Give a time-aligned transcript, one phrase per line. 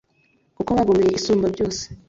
[0.57, 1.83] kuko bagomeye isumba byose